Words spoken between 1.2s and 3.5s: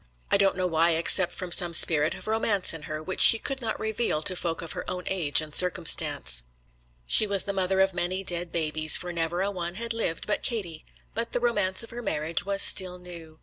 from some spirit of romance in her, which she